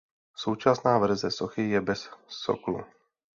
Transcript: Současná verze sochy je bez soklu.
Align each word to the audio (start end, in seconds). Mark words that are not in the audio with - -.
Současná 0.35 0.97
verze 0.97 1.31
sochy 1.31 1.69
je 1.69 1.81
bez 1.81 2.09
soklu. 2.27 2.83